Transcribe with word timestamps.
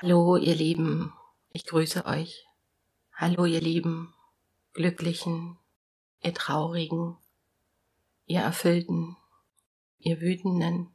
Hallo, 0.00 0.36
ihr 0.36 0.54
Lieben, 0.54 1.12
ich 1.50 1.66
grüße 1.66 2.06
euch. 2.06 2.46
Hallo, 3.12 3.46
ihr 3.46 3.60
Lieben, 3.60 4.14
Glücklichen, 4.72 5.58
ihr 6.22 6.32
Traurigen, 6.32 7.16
ihr 8.26 8.38
Erfüllten, 8.38 9.16
ihr 9.98 10.20
Wütenden, 10.20 10.92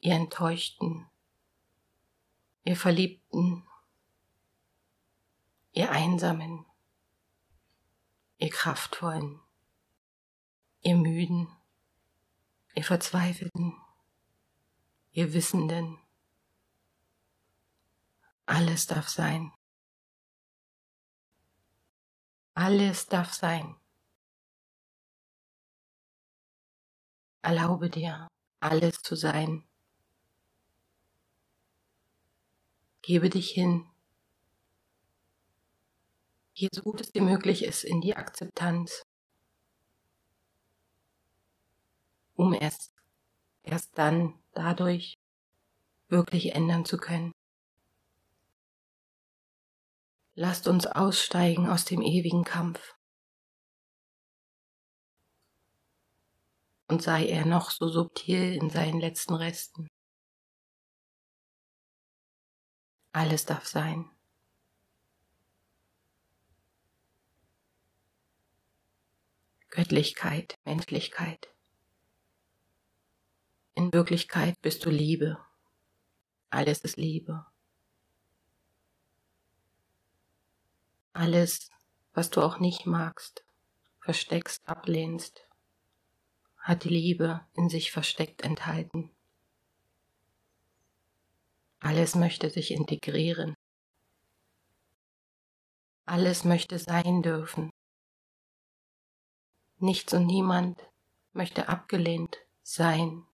ihr 0.00 0.12
Enttäuschten, 0.12 1.06
ihr 2.64 2.76
Verliebten, 2.76 3.66
ihr 5.72 5.90
Einsamen, 5.90 6.66
ihr 8.36 8.50
Kraftvollen, 8.50 9.40
ihr 10.82 10.96
Müden, 10.96 11.48
ihr 12.74 12.84
Verzweifelten, 12.84 13.74
ihr 15.12 15.32
Wissenden, 15.32 15.98
alles 18.48 18.86
darf 18.86 19.08
sein. 19.08 19.52
Alles 22.54 23.06
darf 23.06 23.32
sein. 23.34 23.76
Erlaube 27.42 27.90
dir, 27.90 28.26
alles 28.60 29.02
zu 29.02 29.16
sein. 29.16 29.68
Gebe 33.02 33.28
dich 33.28 33.50
hin. 33.50 33.86
Hier 36.54 36.70
so 36.72 36.82
gut 36.82 37.00
es 37.02 37.12
dir 37.12 37.22
möglich 37.22 37.62
ist, 37.62 37.84
in 37.84 38.00
die 38.00 38.16
Akzeptanz, 38.16 39.02
um 42.34 42.54
erst, 42.54 42.92
erst 43.62 43.96
dann 43.96 44.42
dadurch 44.52 45.14
wirklich 46.08 46.54
ändern 46.54 46.84
zu 46.84 46.96
können. 46.96 47.32
Lasst 50.40 50.68
uns 50.68 50.86
aussteigen 50.86 51.68
aus 51.68 51.84
dem 51.84 52.00
ewigen 52.00 52.44
Kampf. 52.44 52.94
Und 56.86 57.02
sei 57.02 57.26
er 57.26 57.44
noch 57.44 57.72
so 57.72 57.88
subtil 57.88 58.54
in 58.54 58.70
seinen 58.70 59.00
letzten 59.00 59.34
Resten. 59.34 59.88
Alles 63.10 63.46
darf 63.46 63.66
sein. 63.66 64.08
Göttlichkeit, 69.70 70.54
Menschlichkeit. 70.64 71.52
In 73.74 73.92
Wirklichkeit 73.92 74.54
bist 74.62 74.84
du 74.84 74.90
Liebe. 74.90 75.44
Alles 76.48 76.82
ist 76.82 76.96
Liebe. 76.96 77.44
Alles, 81.18 81.68
was 82.12 82.30
du 82.30 82.40
auch 82.42 82.60
nicht 82.60 82.86
magst, 82.86 83.44
versteckst, 83.98 84.62
ablehnst, 84.68 85.48
hat 86.58 86.84
die 86.84 86.90
Liebe 86.90 87.44
in 87.54 87.68
sich 87.68 87.90
versteckt 87.90 88.42
enthalten. 88.42 89.10
Alles 91.80 92.14
möchte 92.14 92.50
sich 92.50 92.70
integrieren. 92.70 93.56
Alles 96.06 96.44
möchte 96.44 96.78
sein 96.78 97.20
dürfen. 97.20 97.70
Nichts 99.78 100.12
und 100.12 100.24
niemand 100.24 100.80
möchte 101.32 101.68
abgelehnt 101.68 102.38
sein, 102.62 103.26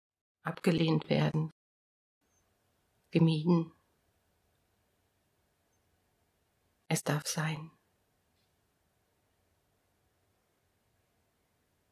abgelehnt 0.44 1.10
werden, 1.10 1.52
gemieden. 3.12 3.74
Es 6.94 7.04
darf 7.04 7.26
sein. 7.26 7.72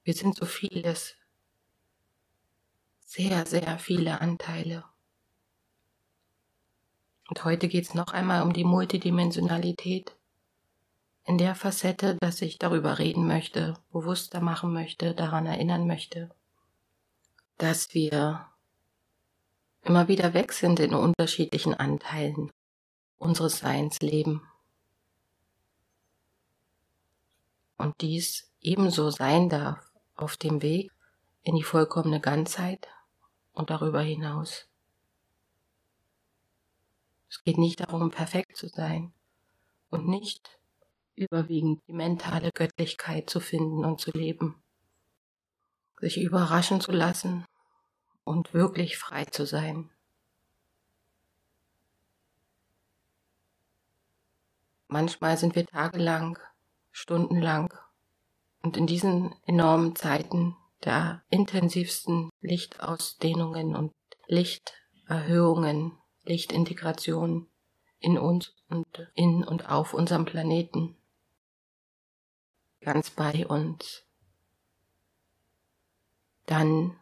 Wir 0.03 0.13
sind 0.13 0.35
so 0.35 0.45
vieles, 0.45 1.16
sehr, 3.00 3.47
sehr 3.47 3.79
viele 3.79 4.22
Anteile. 4.22 4.85
Und 7.29 7.44
heute 7.45 7.67
geht 7.67 7.85
es 7.85 7.95
noch 7.95 8.13
einmal 8.13 8.44
um 8.44 8.53
die 8.53 8.63
Multidimensionalität 8.63 10.16
in 11.25 11.40
der 11.40 11.56
Facette, 11.56 12.16
dass 12.22 12.40
ich 12.44 12.59
darüber 12.59 13.00
reden 13.00 13.25
möchte, 13.25 13.79
bewusster 13.91 14.40
machen 14.40 14.72
möchte, 14.72 15.16
daran 15.16 15.47
erinnern 15.47 15.88
möchte, 15.88 16.29
dass 17.57 17.95
wir 17.95 18.51
immer 19.81 20.07
wieder 20.07 20.35
weg 20.35 20.53
sind 20.53 20.79
in 20.79 20.94
unterschiedlichen 20.94 21.73
Anteilen 21.73 22.51
unseres 23.17 23.57
Seins 23.57 24.00
leben. 24.00 24.47
Und 27.81 28.00
dies 28.02 28.52
ebenso 28.62 29.09
sein 29.09 29.50
darf 29.50 29.92
auf 30.16 30.38
dem 30.38 30.62
Weg 30.62 30.92
in 31.42 31.56
die 31.56 31.64
vollkommene 31.64 32.22
Ganzheit 32.22 32.88
und 33.53 33.72
darüber 33.72 34.02
hinaus. 34.02 34.68
Es 37.28 37.44
geht 37.44 37.58
nicht 37.58 37.80
darum, 37.80 38.12
perfekt 38.12 38.56
zu 38.56 38.68
sein 38.68 39.14
und 39.90 40.08
nicht 40.08 40.59
überwiegend 41.16 41.81
die 41.88 41.94
mentale 41.94 42.52
Göttlichkeit 42.52 43.30
zu 43.30 43.40
finden 43.40 43.84
und 43.84 44.00
zu 44.00 44.12
leben, 44.12 44.62
sich 46.00 46.20
überraschen 46.20 46.81
zu 46.81 46.91
lassen 46.91 47.46
und 48.24 48.53
wirklich 48.53 48.97
frei 48.97 49.25
zu 49.25 49.47
sein. 49.47 49.90
Manchmal 54.88 55.38
sind 55.38 55.56
wir 55.56 55.66
tagelang 55.66 56.38
stundenlang. 56.91 57.74
Und 58.62 58.78
in 58.78 58.88
diesen 58.88 59.35
enormen 59.46 59.96
Zeiten 59.96 60.56
der 60.84 61.24
intensivsten 61.29 62.29
Lichtausdehnungen 62.41 63.75
und 63.75 63.94
Lichterhöhungen, 64.28 65.97
Lichtintegration 66.24 67.47
in 68.00 68.18
uns 68.18 68.53
und 68.69 69.12
in 69.16 69.44
und 69.44 69.69
auf 69.69 69.94
unserem 69.94 70.25
Planeten, 70.25 70.96
ganz 72.81 73.09
bei 73.12 73.46
uns. 73.47 74.03
Dann 76.46 76.97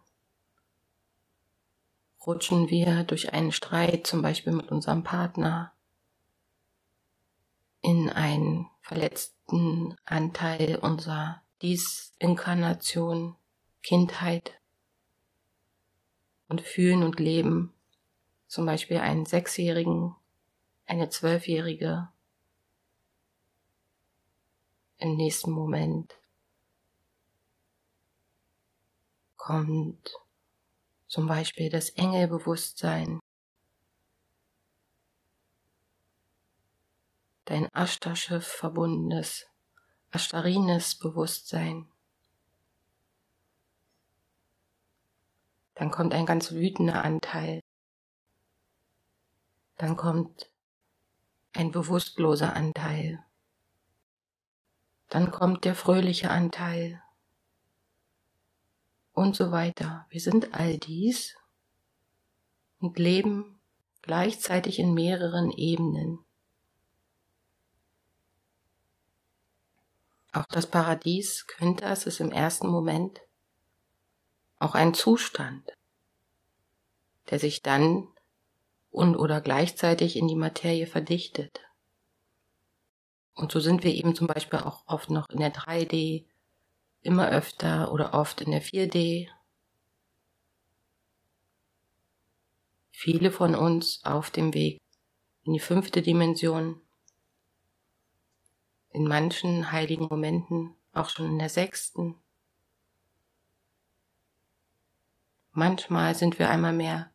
rutschen 2.26 2.70
wir 2.70 3.04
durch 3.04 3.34
einen 3.34 3.52
Streit, 3.52 4.06
zum 4.06 4.22
Beispiel 4.22 4.54
mit 4.54 4.72
unserem 4.72 5.04
Partner, 5.04 5.74
in 7.82 8.10
ein 8.10 8.70
verletzten 8.90 9.96
Anteil 10.04 10.76
unserer 10.78 11.44
Disinkarnation, 11.62 13.36
Kindheit 13.84 14.60
und 16.48 16.62
fühlen 16.62 17.04
und 17.04 17.20
leben. 17.20 17.72
Zum 18.48 18.66
Beispiel 18.66 18.98
einen 18.98 19.28
Sechsjährigen, 19.28 20.16
eine 20.88 21.08
Zwölfjährige 21.10 22.10
im 24.98 25.16
nächsten 25.18 25.52
Moment 25.52 26.16
kommt. 29.38 30.16
Zum 31.06 31.28
Beispiel 31.28 31.70
das 31.70 31.92
Engelbewusstsein 31.92 33.20
dein 37.50 37.68
Ashtaschiff 37.74 38.46
verbundenes, 38.46 39.48
Ashtarines 40.12 40.94
Bewusstsein. 40.94 41.92
Dann 45.74 45.90
kommt 45.90 46.14
ein 46.14 46.28
ganz 46.28 46.52
wütender 46.52 47.04
Anteil. 47.04 47.62
Dann 49.78 49.98
kommt 49.98 50.52
ein 51.54 51.72
bewusstloser 51.72 52.56
Anteil. 52.56 53.26
Dann 55.08 55.32
kommt 55.32 55.66
der 55.66 55.74
fröhliche 55.74 56.30
Anteil. 56.30 57.02
Und 59.14 59.36
so 59.36 59.52
weiter. 59.52 60.06
Wir 60.10 60.22
sind 60.22 60.54
all 60.54 60.78
dies 60.78 61.36
und 62.78 63.00
leben 63.00 63.60
gleichzeitig 64.04 64.78
in 64.78 64.94
mehreren 64.94 65.50
Ebenen. 65.50 66.24
Auch 70.32 70.46
das 70.50 70.68
Paradies 70.68 71.48
könnte 71.48 71.86
es 71.86 72.06
ist 72.06 72.20
im 72.20 72.32
ersten 72.32 72.68
Moment 72.68 73.20
auch 74.60 74.76
ein 74.76 74.94
Zustand, 74.94 75.72
der 77.30 77.40
sich 77.40 77.62
dann 77.62 78.08
und 78.92 79.16
oder 79.16 79.42
gleichzeitig 79.42 80.16
in 80.18 80.28
die 80.28 80.36
Materie 80.36 80.88
verdichtet. 80.88 81.62
Und 83.36 83.52
so 83.52 83.60
sind 83.60 83.84
wir 83.84 83.94
eben 83.94 84.16
zum 84.16 84.28
Beispiel 84.28 84.60
auch 84.60 84.84
oft 84.86 85.10
noch 85.10 85.28
in 85.30 85.40
der 85.40 85.54
3D, 85.54 86.26
immer 87.02 87.30
öfter 87.30 87.92
oder 87.92 88.14
oft 88.14 88.42
in 88.42 88.52
der 88.52 88.62
4D. 88.62 89.30
Viele 92.92 93.32
von 93.32 93.56
uns 93.56 94.04
auf 94.04 94.30
dem 94.30 94.54
Weg 94.54 94.80
in 95.44 95.54
die 95.54 95.60
fünfte 95.60 96.02
Dimension, 96.02 96.82
in 98.92 99.08
manchen 99.08 99.72
heiligen 99.72 100.08
Momenten 100.08 100.76
auch 100.94 101.10
schon 101.10 101.28
in 101.28 101.40
der 101.40 101.50
sechsten. 101.50 102.16
Manchmal 105.52 106.16
sind 106.16 106.40
wir 106.40 106.50
einmal 106.50 106.74
mehr 106.74 107.12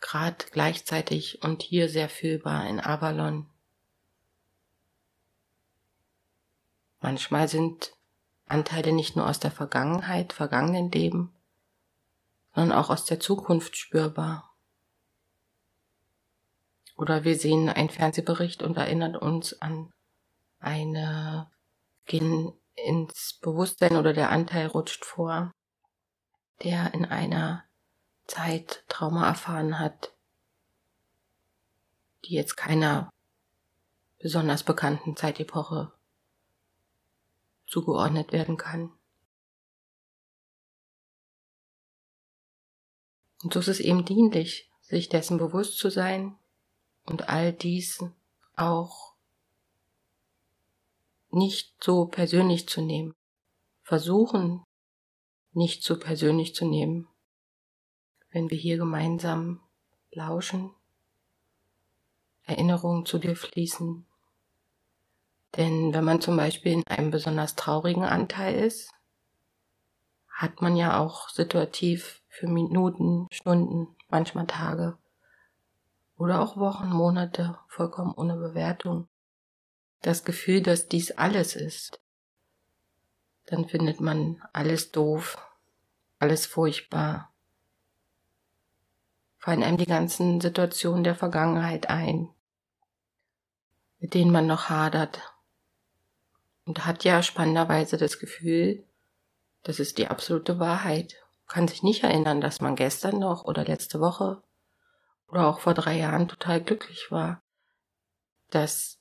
grad 0.00 0.50
gleichzeitig 0.52 1.42
und 1.42 1.62
hier 1.62 1.88
sehr 1.88 2.08
fühlbar 2.08 2.66
in 2.66 2.80
Avalon. 2.80 3.46
Manchmal 7.00 7.48
sind 7.48 7.94
Anteile 8.46 8.92
nicht 8.92 9.16
nur 9.16 9.28
aus 9.28 9.40
der 9.40 9.50
Vergangenheit, 9.50 10.32
vergangenen 10.32 10.90
Leben, 10.90 11.32
sondern 12.54 12.76
auch 12.76 12.90
aus 12.90 13.04
der 13.04 13.20
Zukunft 13.20 13.76
spürbar. 13.76 14.54
Oder 16.96 17.24
wir 17.24 17.36
sehen 17.38 17.68
einen 17.70 17.88
Fernsehbericht 17.88 18.62
und 18.62 18.76
erinnern 18.76 19.16
uns 19.16 19.60
an 19.62 19.90
eine, 20.60 21.50
gehen 22.06 22.52
ins 22.74 23.38
Bewusstsein 23.40 23.96
oder 23.96 24.12
der 24.12 24.30
Anteil 24.30 24.66
rutscht 24.66 25.04
vor, 25.04 25.52
der 26.62 26.94
in 26.94 27.04
einer 27.04 27.64
Zeit 28.26 28.84
Trauma 28.88 29.26
erfahren 29.26 29.78
hat, 29.78 30.14
die 32.24 32.34
jetzt 32.34 32.56
keiner 32.56 33.10
besonders 34.18 34.62
bekannten 34.62 35.16
Zeitepoche 35.16 35.92
zugeordnet 37.66 38.32
werden 38.32 38.56
kann. 38.56 38.92
Und 43.42 43.54
so 43.54 43.60
ist 43.60 43.68
es 43.68 43.80
eben 43.80 44.04
dienlich, 44.04 44.70
sich 44.82 45.08
dessen 45.08 45.38
bewusst 45.38 45.78
zu 45.78 45.88
sein 45.88 46.36
und 47.06 47.28
all 47.28 47.52
dies 47.52 48.04
auch 48.54 49.09
nicht 51.32 51.82
so 51.82 52.06
persönlich 52.06 52.68
zu 52.68 52.80
nehmen. 52.80 53.14
Versuchen, 53.82 54.62
nicht 55.52 55.82
so 55.82 55.98
persönlich 55.98 56.54
zu 56.54 56.64
nehmen, 56.64 57.08
wenn 58.30 58.50
wir 58.50 58.58
hier 58.58 58.76
gemeinsam 58.76 59.60
lauschen, 60.12 60.72
Erinnerungen 62.44 63.06
zu 63.06 63.18
dir 63.18 63.36
fließen. 63.36 64.06
Denn 65.56 65.92
wenn 65.92 66.04
man 66.04 66.20
zum 66.20 66.36
Beispiel 66.36 66.72
in 66.72 66.86
einem 66.86 67.10
besonders 67.10 67.56
traurigen 67.56 68.04
Anteil 68.04 68.54
ist, 68.64 68.92
hat 70.28 70.62
man 70.62 70.76
ja 70.76 70.98
auch 70.98 71.28
situativ 71.28 72.22
für 72.28 72.46
Minuten, 72.46 73.26
Stunden, 73.32 73.96
manchmal 74.08 74.46
Tage 74.46 74.96
oder 76.16 76.40
auch 76.40 76.56
Wochen, 76.56 76.88
Monate 76.88 77.58
vollkommen 77.66 78.14
ohne 78.14 78.36
Bewertung 78.36 79.08
das 80.02 80.24
Gefühl, 80.24 80.62
dass 80.62 80.88
dies 80.88 81.12
alles 81.12 81.56
ist. 81.56 82.00
Dann 83.46 83.68
findet 83.68 84.00
man 84.00 84.42
alles 84.52 84.92
doof, 84.92 85.38
alles 86.18 86.46
furchtbar, 86.46 87.32
fallen 89.38 89.62
einem 89.62 89.78
die 89.78 89.86
ganzen 89.86 90.40
Situationen 90.40 91.02
der 91.02 91.14
Vergangenheit 91.14 91.88
ein, 91.88 92.28
mit 93.98 94.14
denen 94.14 94.30
man 94.30 94.46
noch 94.46 94.68
hadert 94.68 95.34
und 96.64 96.86
hat 96.86 97.04
ja 97.04 97.22
spannenderweise 97.22 97.96
das 97.96 98.18
Gefühl, 98.18 98.84
das 99.62 99.80
ist 99.80 99.98
die 99.98 100.08
absolute 100.08 100.58
Wahrheit. 100.58 101.16
Kann 101.48 101.66
sich 101.66 101.82
nicht 101.82 102.04
erinnern, 102.04 102.40
dass 102.40 102.60
man 102.60 102.76
gestern 102.76 103.18
noch 103.18 103.44
oder 103.44 103.64
letzte 103.64 103.98
Woche 103.98 104.42
oder 105.26 105.48
auch 105.48 105.60
vor 105.60 105.74
drei 105.74 105.98
Jahren 105.98 106.28
total 106.28 106.62
glücklich 106.62 107.10
war. 107.10 107.42
Dass 108.50 108.99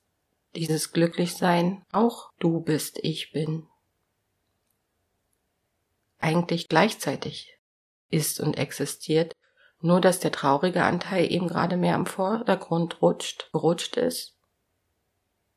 dieses 0.55 0.91
Glücklichsein 0.91 1.85
auch 1.91 2.31
du 2.39 2.61
bist, 2.61 2.99
ich 3.01 3.31
bin. 3.31 3.67
Eigentlich 6.19 6.67
gleichzeitig 6.67 7.57
ist 8.09 8.39
und 8.39 8.57
existiert, 8.57 9.35
nur 9.81 10.01
dass 10.01 10.19
der 10.19 10.31
traurige 10.31 10.83
Anteil 10.83 11.31
eben 11.31 11.47
gerade 11.47 11.77
mehr 11.77 11.95
am 11.95 12.05
Vordergrund 12.05 13.01
rutscht, 13.01 13.49
gerutscht 13.51 13.95
ist 13.95 14.35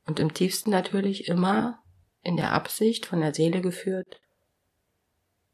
und 0.06 0.20
im 0.20 0.34
tiefsten 0.34 0.70
natürlich 0.70 1.28
immer 1.28 1.82
in 2.22 2.36
der 2.36 2.52
Absicht 2.52 3.06
von 3.06 3.20
der 3.20 3.34
Seele 3.34 3.60
geführt, 3.60 4.20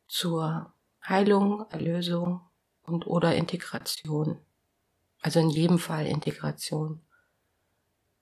zur 0.06 0.72
Heilung, 1.06 1.66
Erlösung 1.70 2.40
und 2.82 3.06
oder 3.06 3.34
Integration. 3.34 4.38
Also 5.20 5.40
in 5.40 5.50
jedem 5.50 5.78
Fall 5.78 6.06
Integration. 6.06 7.02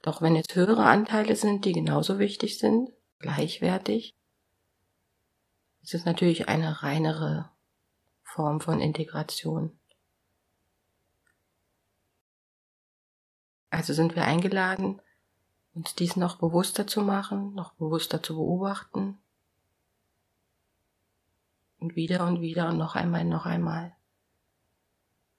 Doch 0.07 0.23
wenn 0.23 0.37
es 0.37 0.47
höhere 0.55 0.85
Anteile 0.85 1.35
sind, 1.35 1.65
die 1.65 1.73
genauso 1.73 2.21
wichtig 2.21 2.61
sind, 2.61 2.93
gleichwertig, 3.19 4.15
ist 5.83 5.95
es 5.95 6.05
natürlich 6.05 6.47
eine 6.47 6.85
reinere 6.85 7.51
Form 8.23 8.61
von 8.61 8.81
Integration. 8.81 9.77
Also 13.71 13.95
sind 13.95 14.15
wir 14.15 14.25
eingeladen, 14.25 15.03
uns 15.75 15.97
dies 15.97 16.15
noch 16.15 16.37
bewusster 16.37 16.87
zu 16.87 17.01
machen, 17.01 17.53
noch 17.55 17.73
bewusster 17.73 18.23
zu 18.23 18.37
beobachten 18.37 19.19
und 21.81 21.97
wieder 21.97 22.29
und 22.29 22.41
wieder 22.41 22.69
und 22.69 22.79
noch 22.79 22.95
einmal, 22.95 23.25
noch 23.25 23.45
einmal. 23.45 23.97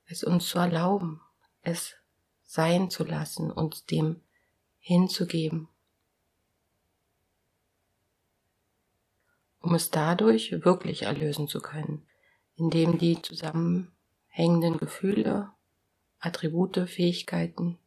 Es 0.07 0.25
uns 0.25 0.49
zu 0.49 0.59
erlauben, 0.59 1.21
es 1.61 1.95
sein 2.43 2.89
zu 2.89 3.05
lassen, 3.05 3.49
uns 3.49 3.85
dem 3.85 4.26
hinzugeben, 4.87 5.67
um 9.59 9.75
es 9.75 9.89
dadurch 9.89 10.53
wirklich 10.63 11.01
erlösen 11.01 11.49
zu 11.49 11.59
können, 11.59 12.07
indem 12.55 12.97
die 12.97 13.21
zusammenhängenden 13.21 14.77
Gefühle, 14.77 15.51
Attribute, 16.19 16.87
Fähigkeiten, 16.89 17.77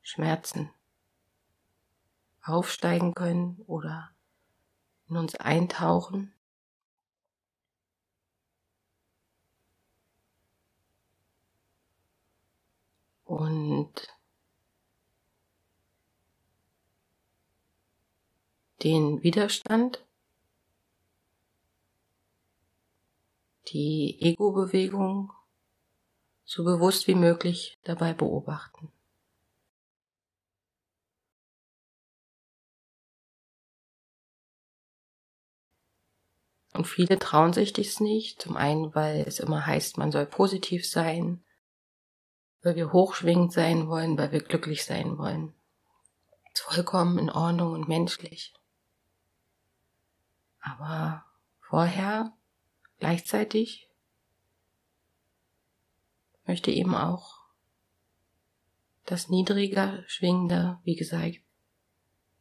Schmerzen 0.00 0.70
aufsteigen 2.40 3.12
können 3.12 3.60
oder 3.66 4.10
in 5.10 5.18
uns 5.18 5.34
eintauchen. 5.34 6.32
Und 13.24 14.13
den 18.84 19.22
Widerstand, 19.22 20.04
die 23.68 24.20
Ego-Bewegung 24.20 25.32
so 26.44 26.64
bewusst 26.64 27.06
wie 27.08 27.14
möglich 27.14 27.78
dabei 27.84 28.12
beobachten. 28.12 28.92
Und 36.74 36.86
viele 36.86 37.18
trauen 37.18 37.52
sich 37.52 37.72
dies 37.72 38.00
nicht. 38.00 38.42
Zum 38.42 38.56
einen, 38.56 38.94
weil 38.94 39.20
es 39.26 39.38
immer 39.38 39.64
heißt, 39.64 39.96
man 39.96 40.12
soll 40.12 40.26
positiv 40.26 40.86
sein, 40.86 41.42
weil 42.62 42.74
wir 42.74 42.92
hochschwingend 42.92 43.52
sein 43.52 43.88
wollen, 43.88 44.18
weil 44.18 44.32
wir 44.32 44.42
glücklich 44.42 44.84
sein 44.84 45.16
wollen. 45.16 45.54
ist 46.52 46.62
vollkommen 46.62 47.18
in 47.18 47.30
Ordnung 47.30 47.72
und 47.72 47.88
menschlich. 47.88 48.52
Aber 50.64 51.26
vorher, 51.60 52.32
gleichzeitig, 52.98 53.90
möchte 56.46 56.70
eben 56.70 56.94
auch 56.94 57.44
das 59.04 59.28
niedriger 59.28 60.02
schwingende, 60.06 60.80
wie 60.84 60.96
gesagt, 60.96 61.40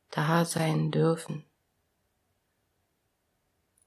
da 0.10 0.46
sein 0.46 0.90
dürfen. 0.90 1.46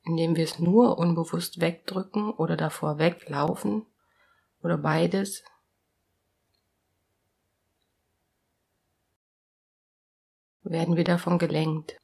Indem 0.03 0.37
wir 0.37 0.45
es 0.45 0.59
nur 0.59 0.99
unbewusst 0.99 1.61
wegdrücken 1.61 2.31
oder 2.31 2.59
davor 2.59 2.99
weglaufen 2.99 3.87
oder 4.63 4.77
beides, 4.77 5.43
werden 10.63 10.97
wir 10.97 11.05
davon 11.05 11.39
gelenkt, 11.39 11.97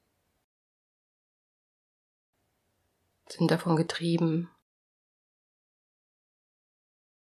sind 3.32 3.50
davon 3.50 3.74
getrieben, 3.76 4.50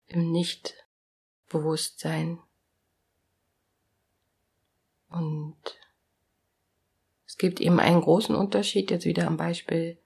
im 0.05 0.31
Nichtbewusstsein. 0.31 2.39
Und 5.09 5.57
es 7.25 7.37
gibt 7.37 7.59
eben 7.59 7.79
einen 7.79 8.01
großen 8.01 8.35
Unterschied, 8.35 8.91
jetzt 8.91 9.05
wieder 9.05 9.25
am 9.25 9.37
Beispiel 9.37 9.99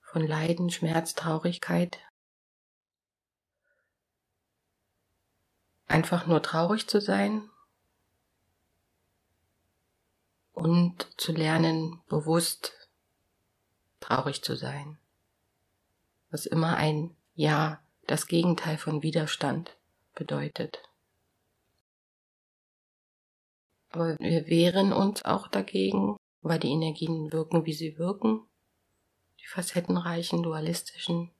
von 0.00 0.26
Leiden, 0.26 0.70
Schmerz, 0.70 1.14
Traurigkeit. 1.14 2.00
Einfach 5.86 6.26
nur 6.26 6.42
traurig 6.42 6.88
zu 6.88 7.00
sein 7.00 7.48
und 10.52 11.06
zu 11.16 11.30
lernen, 11.32 12.02
bewusst 12.08 12.79
traurig 14.00 14.42
zu 14.42 14.56
sein. 14.56 14.98
Was 16.30 16.46
immer 16.46 16.76
ein 16.76 17.16
Ja, 17.34 17.82
das 18.06 18.26
Gegenteil 18.26 18.76
von 18.76 19.02
Widerstand 19.02 19.76
bedeutet. 20.14 20.82
Aber 23.90 24.16
wir 24.18 24.46
wehren 24.46 24.92
uns 24.92 25.24
auch 25.24 25.48
dagegen, 25.48 26.16
weil 26.42 26.58
die 26.58 26.70
Energien 26.70 27.32
wirken, 27.32 27.66
wie 27.66 27.72
sie 27.72 27.98
wirken, 27.98 28.46
die 29.40 29.46
facettenreichen, 29.46 30.42
dualistischen, 30.42 31.32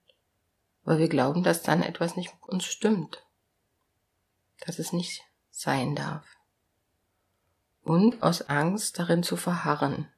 weil 0.82 0.98
wir 0.98 1.08
glauben, 1.08 1.42
dass 1.42 1.62
dann 1.62 1.82
etwas 1.82 2.16
nicht 2.16 2.32
mit 2.32 2.48
uns 2.48 2.64
stimmt, 2.64 3.24
dass 4.66 4.78
es 4.78 4.92
nicht 4.92 5.22
sein 5.50 5.94
darf. 5.94 6.26
Und 7.82 8.22
aus 8.22 8.42
Angst 8.42 8.98
darin 8.98 9.22
zu 9.22 9.36
verharren, 9.36 10.08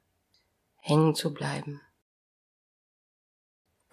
hängen 0.77 1.15
zu 1.15 1.33
bleiben. 1.33 1.81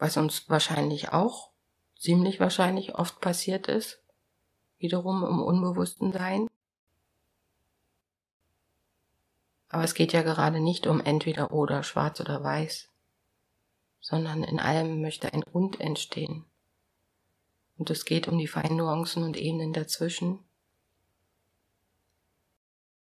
Was 0.01 0.17
uns 0.17 0.49
wahrscheinlich 0.49 1.13
auch, 1.13 1.51
ziemlich 1.99 2.41
wahrscheinlich 2.41 2.95
oft 2.95 3.21
passiert 3.21 3.69
ist, 3.69 4.03
wiederum 4.79 5.23
im 5.25 5.43
unbewussten 5.43 6.11
Sein. 6.11 6.49
Aber 9.69 9.85
es 9.85 9.93
geht 9.93 10.15
ja 10.15 10.23
gerade 10.23 10.59
nicht 10.59 10.87
um 10.87 11.01
entweder 11.01 11.53
oder 11.53 11.83
schwarz 11.83 12.19
oder 12.19 12.43
weiß, 12.43 12.89
sondern 14.01 14.43
in 14.43 14.59
allem 14.59 15.03
möchte 15.03 15.35
ein 15.35 15.43
Und 15.43 15.81
entstehen. 15.81 16.47
Und 17.77 17.91
es 17.91 18.07
geht 18.07 18.27
um 18.27 18.39
die 18.39 18.49
feinen 18.49 18.79
Nuancen 18.79 19.23
und 19.23 19.37
Ebenen 19.37 19.75
dazwischen. 19.75 20.39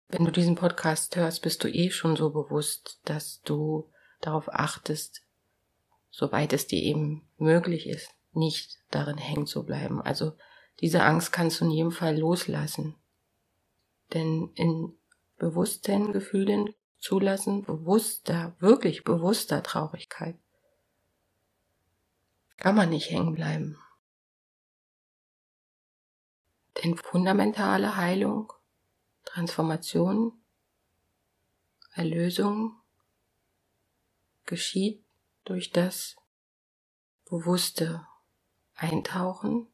Wenn 0.08 0.26
du 0.26 0.32
diesen 0.32 0.56
Podcast 0.56 1.16
hörst, 1.16 1.44
bist 1.44 1.64
du 1.64 1.68
eh 1.68 1.92
schon 1.92 2.16
so 2.16 2.32
bewusst, 2.32 3.00
dass 3.06 3.44
du 3.44 3.88
darauf 4.22 4.52
achtest, 4.52 5.22
soweit 6.12 6.54
es 6.54 6.68
dir 6.68 6.82
eben 6.82 7.28
möglich 7.38 7.88
ist, 7.88 8.12
nicht 8.32 8.80
darin 8.90 9.18
hängen 9.18 9.48
zu 9.48 9.66
bleiben. 9.66 10.02
Also 10.02 10.34
diese 10.82 11.04
Angst 11.04 11.32
kannst 11.32 11.60
du 11.60 11.66
in 11.66 11.72
jedem 11.72 11.92
Fall 11.92 12.18
loslassen. 12.18 12.96
Denn 14.14 14.52
in 14.56 14.98
bewussten 15.38 16.12
Gefühlen 16.12 16.74
zulassen, 17.00 17.64
bewusster, 17.64 18.56
wirklich 18.60 19.04
bewusster 19.04 19.64
Traurigkeit, 19.64 20.38
kann 22.58 22.76
man 22.76 22.90
nicht 22.90 23.10
hängen 23.10 23.36
bleiben. 23.36 23.78
Denn 26.84 26.98
fundamentale 26.98 27.96
Heilung, 27.96 28.52
Transformation, 29.26 30.34
Erlösung 31.94 32.76
geschieht 34.46 35.04
durch 35.50 35.72
das 35.72 36.16
bewusste 37.26 38.06
Eintauchen, 38.76 39.68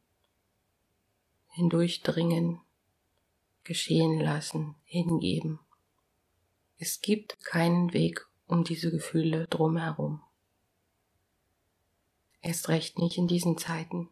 hindurchdringen, 1.48 2.60
geschehen 3.62 4.18
lassen, 4.18 4.76
hingeben. 4.84 5.60
Es 6.78 7.02
gibt 7.02 7.44
keinen 7.44 7.92
Weg 7.92 8.26
um 8.46 8.64
diese 8.64 8.90
Gefühle 8.90 9.46
drumherum. 9.48 10.22
Erst 12.40 12.68
recht 12.68 12.98
nicht 12.98 13.18
in 13.18 13.28
diesen 13.28 13.58
Zeiten. 13.58 14.08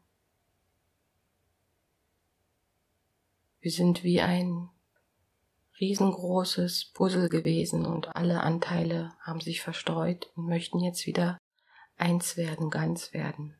Wir 3.61 3.71
sind 3.71 4.05
wie 4.05 4.21
ein 4.21 4.69
riesengroßes 5.81 6.93
Puzzle 6.93 7.29
gewesen 7.29 7.87
und 7.87 8.15
alle 8.15 8.41
Anteile 8.43 9.15
haben 9.21 9.41
sich 9.41 9.63
verstreut 9.63 10.31
und 10.37 10.47
möchten 10.47 10.81
jetzt 10.81 11.07
wieder 11.07 11.39
eins 12.05 12.37
werden, 12.37 12.69
ganz 12.69 13.15
werden. 13.15 13.57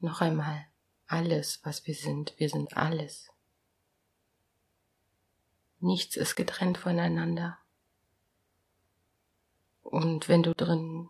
Noch 0.00 0.20
einmal, 0.20 0.66
alles, 1.06 1.60
was 1.62 1.86
wir 1.86 1.94
sind, 1.94 2.34
wir 2.38 2.50
sind 2.50 2.76
alles. 2.76 3.30
Nichts 5.78 6.16
ist 6.16 6.34
getrennt 6.34 6.76
voneinander. 6.76 7.58
Und 9.82 10.28
wenn 10.28 10.42
du 10.42 10.56
drin 10.56 11.08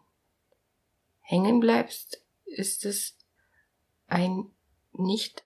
hängen 1.20 1.58
bleibst, 1.60 2.22
ist 2.44 2.84
es 2.84 3.16
ein 4.08 4.50
nicht 4.92 5.42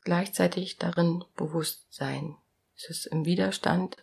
gleichzeitig 0.00 0.78
darin 0.78 1.26
bewusst 1.36 1.92
sein. 1.92 2.38
Ist 2.76 2.88
es 2.88 3.06
im 3.06 3.26
Widerstand 3.26 3.98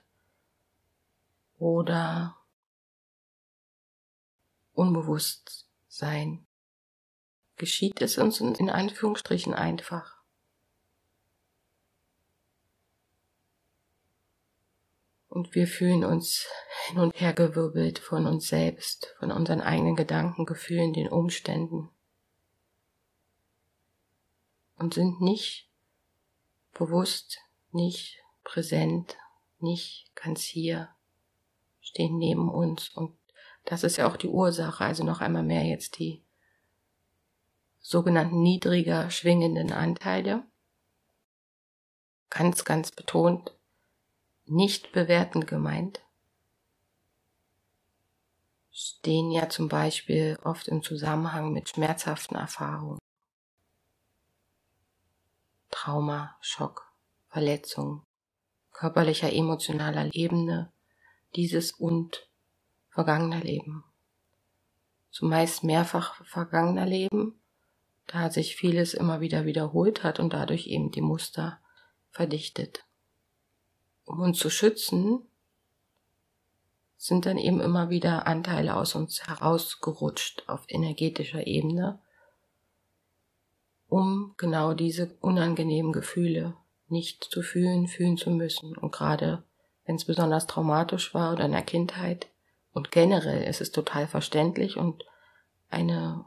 oder 1.57 2.38
unbewusst 4.79 5.67
sein? 5.89 6.48
Geschieht 7.57 8.01
es 8.01 8.17
uns 8.17 8.39
in 8.39 8.69
Anführungsstrichen 8.69 9.53
einfach? 9.53 10.19
Und 15.27 15.53
wir 15.53 15.67
fühlen 15.67 16.03
uns 16.05 16.48
hin 16.88 16.98
und 16.98 17.19
her 17.19 17.33
gewirbelt 17.33 18.00
von 18.00 18.25
uns 18.25 18.48
selbst, 18.48 19.13
von 19.19 19.31
unseren 19.31 19.62
eigenen 19.62 19.98
Gedanken, 19.98 20.45
Gefühlen, 20.45 20.93
den 20.93 21.09
Umständen. 21.09 21.89
Und 24.77 24.93
sind 24.93 25.19
nicht 25.19 25.69
bewusst, 26.74 27.39
nicht 27.71 28.24
präsent, 28.45 29.17
nicht 29.59 30.09
ganz 30.15 30.41
hier, 30.41 30.95
stehen 31.81 32.17
neben 32.17 32.50
uns. 32.50 32.89
Und 32.95 33.18
das 33.69 33.83
ist 33.83 33.97
ja 33.97 34.07
auch 34.07 34.17
die 34.17 34.27
Ursache, 34.27 34.83
also 34.83 35.03
noch 35.03 35.21
einmal 35.21 35.43
mehr 35.43 35.63
jetzt 35.63 35.99
die 35.99 36.23
sogenannten 37.79 38.41
niedriger 38.41 39.11
schwingenden 39.11 39.71
Anteile. 39.71 40.43
Ganz, 42.31 42.65
ganz 42.65 42.89
betont, 42.89 43.53
nicht 44.45 44.91
bewertend 44.91 45.45
gemeint. 45.45 46.01
Stehen 48.71 49.29
ja 49.29 49.49
zum 49.49 49.69
Beispiel 49.69 50.39
oft 50.43 50.67
im 50.67 50.81
Zusammenhang 50.81 51.53
mit 51.53 51.69
schmerzhaften 51.69 52.38
Erfahrungen. 52.38 52.97
Trauma, 55.69 56.35
Schock, 56.41 56.91
Verletzung, 57.27 58.03
körperlicher, 58.71 59.31
emotionaler 59.31 60.09
Ebene, 60.15 60.71
dieses 61.35 61.71
und 61.71 62.28
vergangener 63.00 63.39
Leben. 63.39 63.86
Zumeist 65.10 65.63
mehrfach 65.63 66.22
vergangener 66.25 66.86
Leben, 66.86 67.39
da 68.08 68.29
sich 68.29 68.58
vieles 68.58 68.94
immer 68.94 69.22
wieder 69.22 69.46
wiederholt 69.46 70.03
hat 70.03 70.20
und 70.20 70.34
dadurch 70.34 70.68
eben 70.68 70.91
die 70.91 71.00
Muster 71.00 71.62
verdichtet. 72.10 72.84
Um 74.03 74.20
uns 74.20 74.38
zu 74.38 74.50
schützen, 74.50 75.22
sind 76.98 77.25
dann 77.25 77.38
eben 77.38 77.62
immer 77.62 77.89
wieder 77.89 78.27
Anteile 78.27 78.75
aus 78.75 78.96
uns 78.96 79.25
herausgerutscht 79.25 80.44
auf 80.48 80.65
energetischer 80.68 81.48
Ebene, 81.48 82.01
um 83.88 84.34
genau 84.36 84.74
diese 84.74 85.15
unangenehmen 85.22 85.94
Gefühle 85.94 86.53
nicht 86.89 87.24
zu 87.24 87.44
fühlen, 87.44 87.88
fühlen 87.88 88.18
zu 88.18 88.29
müssen. 88.29 88.75
Und 88.75 88.91
gerade 88.91 89.46
wenn 89.86 89.96
es 89.96 90.03
besonders 90.03 90.48
traumatisch 90.48 91.13
war 91.13 91.32
oder 91.32 91.46
in 91.46 91.53
der 91.53 91.62
Kindheit 91.62 92.27
und 92.73 92.91
generell 92.91 93.43
ist 93.43 93.61
es 93.61 93.71
total 93.71 94.07
verständlich 94.07 94.77
und 94.77 95.03
eine 95.69 96.25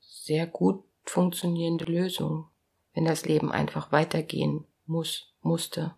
sehr 0.00 0.46
gut 0.46 0.84
funktionierende 1.04 1.84
Lösung, 1.84 2.48
wenn 2.94 3.04
das 3.04 3.24
Leben 3.24 3.50
einfach 3.50 3.92
weitergehen 3.92 4.66
muss, 4.86 5.32
musste. 5.42 5.94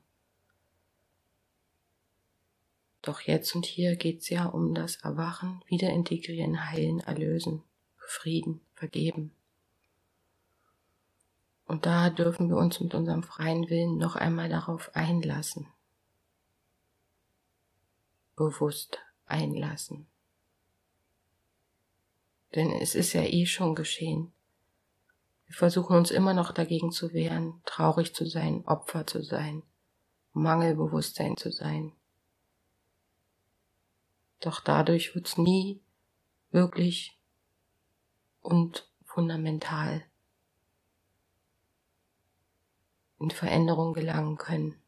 Doch 3.03 3.23
jetzt 3.23 3.55
und 3.55 3.65
hier 3.65 3.97
geht's 3.97 4.29
ja 4.29 4.47
um 4.47 4.75
das 4.75 4.97
Erwachen, 4.97 5.63
Wiederintegrieren, 5.67 6.71
Heilen, 6.71 7.01
Erlösen, 7.01 7.63
Frieden, 7.97 8.61
Vergeben. 8.75 9.33
Und 11.67 11.87
da 11.87 12.11
dürfen 12.11 12.49
wir 12.49 12.57
uns 12.57 12.81
mit 12.81 12.95
unserem 12.95 13.23
freien 13.23 13.71
Willen 13.71 13.97
noch 13.97 14.17
einmal 14.17 14.49
darauf 14.49 14.95
einlassen. 14.95 15.69
Bewusst 18.37 18.99
einlassen. 19.31 20.07
Denn 22.55 22.73
es 22.73 22.95
ist 22.95 23.13
ja 23.13 23.23
eh 23.23 23.47
schon 23.47 23.75
geschehen. 23.75 24.33
Wir 25.47 25.57
versuchen 25.57 25.97
uns 25.97 26.11
immer 26.11 26.35
noch 26.35 26.53
dagegen 26.53 26.93
zu 26.93 27.13
wehren, 27.13 27.61
traurig 27.65 28.15
zu 28.15 28.27
sein, 28.27 28.65
Opfer 28.67 29.07
zu 29.07 29.23
sein, 29.23 29.63
Mangelbewusstsein 30.33 31.37
zu 31.37 31.51
sein. 31.51 31.93
Doch 34.41 34.61
dadurch 34.61 35.15
wird's 35.15 35.37
nie 35.37 35.81
wirklich 36.51 37.19
und 38.41 38.89
fundamental 39.05 40.05
in 43.19 43.31
Veränderung 43.31 43.93
gelangen 43.93 44.39
können. 44.39 44.80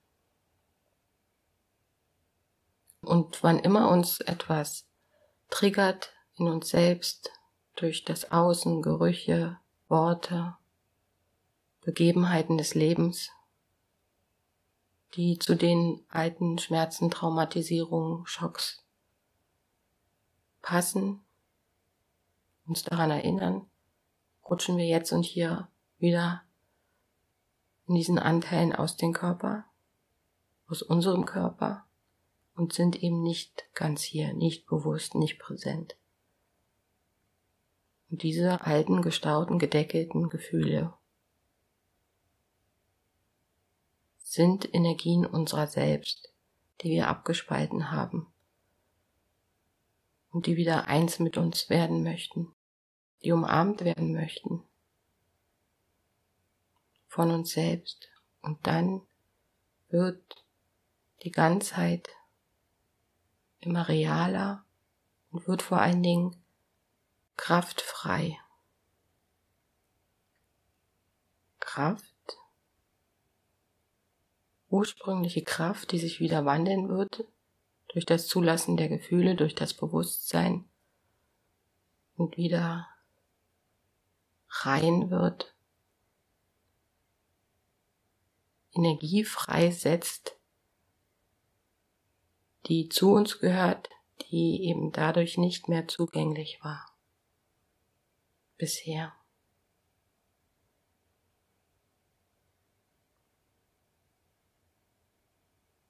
Und 3.02 3.42
wann 3.42 3.58
immer 3.58 3.90
uns 3.90 4.20
etwas 4.20 4.86
triggert 5.50 6.12
in 6.36 6.46
uns 6.48 6.70
selbst 6.70 7.30
durch 7.74 8.04
das 8.04 8.30
Außen, 8.30 8.80
Gerüche, 8.80 9.58
Worte, 9.88 10.56
Begebenheiten 11.82 12.58
des 12.58 12.74
Lebens, 12.74 13.30
die 15.14 15.38
zu 15.38 15.56
den 15.56 16.04
alten 16.08 16.58
Schmerzen, 16.58 17.10
Traumatisierungen, 17.10 18.24
Schocks 18.26 18.84
passen, 20.62 21.24
uns 22.66 22.84
daran 22.84 23.10
erinnern, 23.10 23.68
rutschen 24.48 24.76
wir 24.76 24.86
jetzt 24.86 25.12
und 25.12 25.24
hier 25.24 25.68
wieder 25.98 26.42
in 27.88 27.96
diesen 27.96 28.18
Anteilen 28.18 28.72
aus 28.72 28.96
dem 28.96 29.12
Körper, 29.12 29.64
aus 30.68 30.82
unserem 30.82 31.26
Körper 31.26 31.84
und 32.54 32.72
sind 32.72 33.02
eben 33.02 33.22
nicht 33.22 33.64
ganz 33.74 34.02
hier, 34.02 34.34
nicht 34.34 34.66
bewusst, 34.66 35.14
nicht 35.14 35.38
präsent. 35.38 35.96
Und 38.10 38.22
diese 38.22 38.60
alten, 38.66 39.00
gestauten, 39.02 39.58
gedeckelten 39.58 40.28
Gefühle 40.28 40.92
sind 44.18 44.72
Energien 44.74 45.26
unserer 45.26 45.66
selbst, 45.66 46.32
die 46.80 46.90
wir 46.90 47.08
abgespalten 47.08 47.90
haben 47.90 48.26
und 50.30 50.46
die 50.46 50.56
wieder 50.56 50.88
eins 50.88 51.18
mit 51.18 51.36
uns 51.36 51.70
werden 51.70 52.02
möchten, 52.02 52.54
die 53.22 53.32
umarmt 53.32 53.84
werden 53.84 54.12
möchten 54.12 54.62
von 57.06 57.30
uns 57.30 57.50
selbst. 57.50 58.10
Und 58.40 58.66
dann 58.66 59.02
wird 59.90 60.44
die 61.22 61.30
Ganzheit 61.30 62.08
immer 63.62 63.88
realer 63.88 64.64
und 65.30 65.48
wird 65.48 65.62
vor 65.62 65.80
allen 65.80 66.02
Dingen 66.02 66.36
kraftfrei. 67.36 68.38
Kraft, 71.60 72.04
ursprüngliche 74.68 75.42
Kraft, 75.42 75.92
die 75.92 75.98
sich 75.98 76.20
wieder 76.20 76.44
wandeln 76.44 76.88
wird 76.88 77.24
durch 77.88 78.04
das 78.04 78.26
Zulassen 78.26 78.76
der 78.76 78.88
Gefühle, 78.88 79.36
durch 79.36 79.54
das 79.54 79.74
Bewusstsein 79.74 80.68
und 82.16 82.36
wieder 82.36 82.88
rein 84.48 85.10
wird, 85.10 85.54
Energie 88.74 89.24
freisetzt, 89.24 90.36
die 92.66 92.88
zu 92.88 93.12
uns 93.12 93.38
gehört, 93.38 93.88
die 94.30 94.64
eben 94.64 94.92
dadurch 94.92 95.38
nicht 95.38 95.68
mehr 95.68 95.88
zugänglich 95.88 96.58
war 96.62 96.92
bisher. 98.62 99.12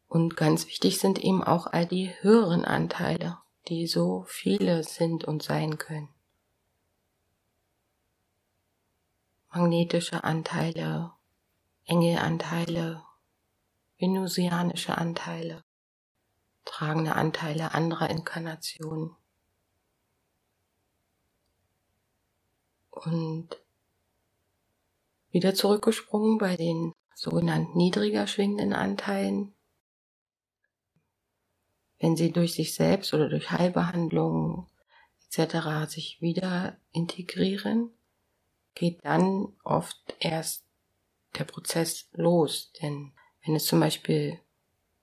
Und 0.08 0.38
ganz 0.38 0.66
wichtig 0.66 0.98
sind 0.98 1.18
eben 1.22 1.44
auch 1.44 1.66
all 1.66 1.84
die 1.84 2.14
höheren 2.22 2.64
Anteile, 2.64 3.36
die 3.68 3.86
so 3.86 4.24
viele 4.26 4.84
sind 4.84 5.24
und 5.24 5.42
sein 5.42 5.76
können. 5.76 6.08
Magnetische 9.50 10.24
Anteile, 10.24 11.12
Engelanteile, 11.84 13.02
venusianische 13.98 14.96
Anteile, 14.96 15.62
tragende 16.64 17.14
Anteile 17.14 17.72
anderer 17.72 18.10
Inkarnationen. 18.10 19.16
Und 22.90 23.48
wieder 25.30 25.54
zurückgesprungen 25.54 26.38
bei 26.38 26.56
den 26.56 26.92
sogenannten 27.14 27.76
niedriger 27.76 28.26
schwingenden 28.26 28.72
Anteilen. 28.72 29.54
Wenn 31.98 32.16
sie 32.16 32.32
durch 32.32 32.54
sich 32.54 32.74
selbst 32.74 33.14
oder 33.14 33.28
durch 33.28 33.50
Heilbehandlungen 33.50 34.66
etc. 35.26 35.88
sich 35.90 36.20
wieder 36.20 36.76
integrieren, 36.92 37.90
geht 38.74 39.04
dann 39.04 39.54
oft 39.64 40.14
erst 40.18 40.64
der 41.38 41.44
Prozess 41.44 42.08
los. 42.12 42.72
Denn 42.82 43.12
wenn 43.44 43.54
es 43.54 43.66
zum 43.66 43.80
Beispiel 43.80 44.38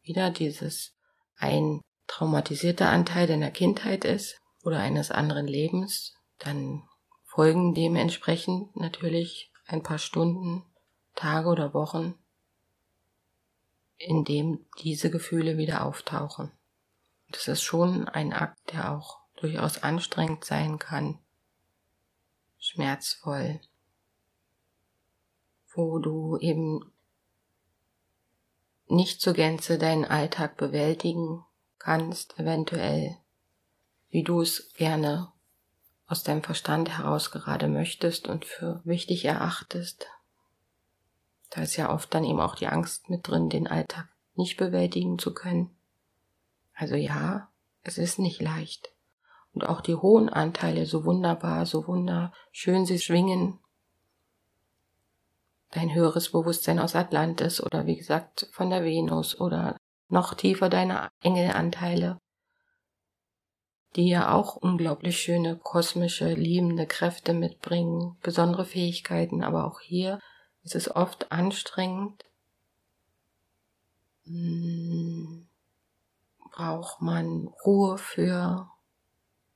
wieder 0.04 0.30
dieses 0.30 0.94
ein 1.40 1.82
traumatisierter 2.08 2.90
Anteil 2.90 3.28
deiner 3.28 3.52
Kindheit 3.52 4.06
ist 4.06 4.38
oder 4.64 4.80
eines 4.80 5.10
anderen 5.10 5.48
Lebens, 5.48 6.14
dann 6.38 6.84
folgen 7.24 7.74
dementsprechend 7.74 8.76
natürlich 8.76 9.52
ein 9.66 9.82
paar 9.84 10.00
Stunden, 10.00 10.64
Tage 11.16 11.50
oder 11.50 11.74
Wochen, 11.74 12.16
in 13.98 14.24
dem 14.26 14.66
diese 14.82 15.10
Gefühle 15.10 15.58
wieder 15.58 15.86
auftauchen. 15.86 16.52
Das 17.30 17.48
ist 17.48 17.62
schon 17.62 18.08
ein 18.08 18.34
Akt, 18.34 18.60
der 18.72 18.92
auch 18.92 19.20
durchaus 19.36 19.84
anstrengend 19.84 20.44
sein 20.46 20.80
kann, 20.80 21.20
schmerzvoll, 22.58 23.62
wo 25.74 26.00
du 26.00 26.38
eben 26.38 26.92
nicht 28.90 29.22
zur 29.22 29.34
Gänze 29.34 29.78
deinen 29.78 30.06
Alltag 30.06 30.58
bewältigen 30.58 31.46
kannst, 31.78 32.38
eventuell, 32.40 33.18
wie 34.10 34.24
du 34.24 34.42
es 34.42 34.74
gerne 34.74 35.32
aus 36.08 36.24
deinem 36.24 36.42
Verstand 36.42 36.98
heraus 36.98 37.32
gerade 37.32 37.68
möchtest 37.68 38.28
und 38.28 38.46
für 38.46 38.82
wichtig 38.84 39.26
erachtest. 39.26 40.08
Da 41.52 41.62
ist 41.62 41.76
ja 41.78 41.94
oft 41.94 42.14
dann 42.14 42.24
eben 42.24 42.40
auch 42.40 42.56
die 42.56 42.68
Angst 42.68 43.10
mit 43.10 43.28
drin, 43.28 43.50
den 43.50 43.68
Alltag 43.68 44.08
nicht 44.34 44.58
bewältigen 44.58 45.20
zu 45.20 45.34
können. 45.34 45.76
Also 46.74 46.96
ja, 46.96 47.50
es 47.84 47.98
ist 47.98 48.18
nicht 48.20 48.42
leicht. 48.42 48.92
Und 49.54 49.68
auch 49.68 49.82
die 49.82 49.96
hohen 49.96 50.30
Anteile, 50.30 50.86
so 50.86 51.06
wunderbar, 51.06 51.66
so 51.66 51.88
wunderschön 51.88 52.86
sie 52.86 53.00
schwingen, 53.00 53.60
dein 55.72 55.94
höheres 55.94 56.32
Bewusstsein 56.32 56.80
aus 56.80 56.96
Atlantis 56.96 57.62
oder 57.62 57.86
wie 57.86 57.98
gesagt 57.98 58.48
von 58.52 58.70
der 58.70 58.84
Venus 58.84 59.40
oder 59.40 59.78
noch 60.08 60.34
tiefer 60.34 60.70
deine 60.70 61.10
Engelanteile, 61.22 62.20
die 63.96 64.10
ja 64.10 64.34
auch 64.34 64.56
unglaublich 64.56 65.20
schöne 65.20 65.58
kosmische, 65.58 66.34
liebende 66.34 66.88
Kräfte 66.88 67.34
mitbringen, 67.34 68.18
besondere 68.22 68.66
Fähigkeiten, 68.66 69.44
aber 69.44 69.66
auch 69.66 69.80
hier 69.80 70.20
ist 70.64 70.76
es 70.76 70.94
oft 70.94 71.32
anstrengend. 71.32 72.26
Hm, 74.26 75.48
braucht 76.52 77.02
man 77.02 77.48
Ruhe 77.66 77.98
für 77.98 78.70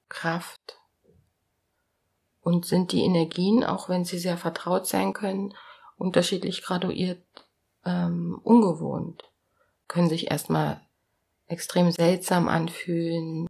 Kraft 0.10 0.80
und 2.42 2.66
sind 2.66 2.92
die 2.92 3.02
Energien, 3.02 3.64
auch 3.64 3.90
wenn 3.90 4.06
sie 4.06 4.20
sehr 4.20 4.38
vertraut 4.38 4.88
sein 4.88 5.14
können, 5.14 5.54
unterschiedlich 6.04 6.62
graduiert 6.62 7.24
ähm, 7.86 8.40
ungewohnt, 8.44 9.24
können 9.88 10.10
sich 10.10 10.30
erstmal 10.30 10.82
extrem 11.48 11.92
seltsam 11.92 12.48
anfühlen, 12.50 13.48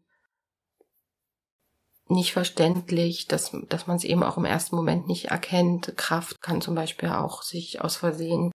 nicht 2.07 2.33
verständlich, 2.33 3.27
dass, 3.27 3.57
dass 3.69 3.87
man 3.87 3.97
es 3.97 4.03
eben 4.03 4.23
auch 4.23 4.37
im 4.37 4.45
ersten 4.45 4.75
Moment 4.75 5.07
nicht 5.07 5.25
erkennt. 5.25 5.97
Kraft 5.97 6.41
kann 6.41 6.61
zum 6.61 6.75
Beispiel 6.75 7.09
auch 7.09 7.41
sich 7.41 7.81
aus 7.81 7.95
Versehen 7.95 8.51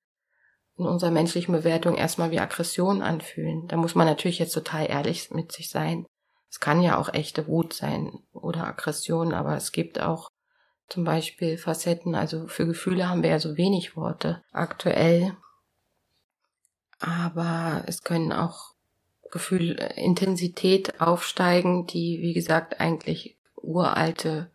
in 0.77 0.86
unserer 0.86 1.10
menschlichen 1.10 1.53
Bewertung 1.53 1.95
erstmal 1.95 2.29
wie 2.29 2.39
Aggression 2.39 3.01
anfühlen. 3.01 3.67
Da 3.67 3.77
muss 3.77 3.95
man 3.95 4.05
natürlich 4.05 4.38
jetzt 4.38 4.53
total 4.53 4.88
ehrlich 4.88 5.31
mit 5.31 5.51
sich 5.51 5.71
sein. 5.71 6.05
Es 6.51 6.60
kann 6.60 6.83
ja 6.83 6.99
auch 6.99 7.12
echte 7.13 7.47
Wut 7.47 7.73
sein 7.73 8.19
oder 8.31 8.67
Aggression, 8.67 9.33
aber 9.33 9.55
es 9.55 9.71
gibt 9.71 9.99
auch 9.99 10.29
zum 10.89 11.04
Beispiel 11.04 11.58
Facetten. 11.58 12.15
Also 12.15 12.47
für 12.47 12.65
Gefühle 12.65 13.10
haben 13.10 13.23
wir 13.23 13.32
ja 13.32 13.39
so 13.39 13.58
wenig 13.58 13.95
Worte 13.95 14.43
aktuell. 14.52 15.36
Aber 17.00 17.84
es 17.88 18.04
können 18.04 18.32
auch 18.32 18.73
Gefühlintensität 19.32 21.02
aufsteigen, 21.02 21.86
die, 21.86 22.19
wie 22.21 22.34
gesagt, 22.34 22.80
eigentlich 22.80 23.38
uralte 23.56 24.50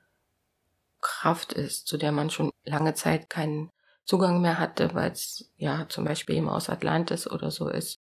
Kraft 1.00 1.52
ist, 1.52 1.86
zu 1.86 1.98
der 1.98 2.12
man 2.12 2.30
schon 2.30 2.50
lange 2.64 2.94
Zeit 2.94 3.28
keinen 3.28 3.70
Zugang 4.04 4.40
mehr 4.40 4.58
hatte, 4.58 4.94
weil 4.94 5.12
es 5.12 5.50
ja 5.56 5.86
zum 5.88 6.04
Beispiel 6.04 6.36
eben 6.36 6.48
aus 6.48 6.70
Atlantis 6.70 7.30
oder 7.30 7.50
so 7.50 7.68
ist. 7.68 8.00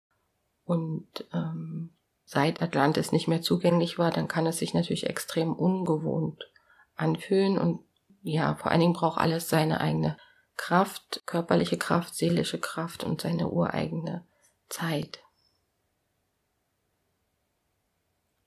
Und 0.63 1.26
ähm, 1.34 1.91
seit 2.26 2.62
Atlantis 2.62 3.12
nicht 3.12 3.28
mehr 3.28 3.41
zugänglich 3.41 4.00
war, 4.00 4.12
dann 4.12 4.28
kann 4.28 4.46
es 4.46 4.58
sich 4.58 4.74
natürlich 4.74 5.08
extrem 5.08 5.54
ungewohnt 5.54 6.50
anfühlen 6.96 7.58
und 7.58 7.82
ja, 8.23 8.55
vor 8.55 8.71
allen 8.71 8.79
Dingen 8.81 8.93
braucht 8.93 9.19
alles 9.19 9.49
seine 9.49 9.81
eigene 9.81 10.17
Kraft, 10.57 11.23
körperliche 11.25 11.77
Kraft, 11.77 12.15
seelische 12.15 12.60
Kraft 12.60 13.03
und 13.03 13.21
seine 13.21 13.49
ureigene 13.49 14.25
Zeit. 14.69 15.19